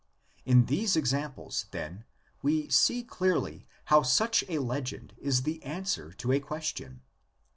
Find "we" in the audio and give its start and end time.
2.41-2.67